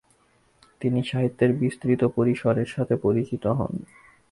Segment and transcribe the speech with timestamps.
[0.81, 3.73] তিনি সাহিত্যের বিস্তৃত পরিসরের সাথে পরিচিত হন।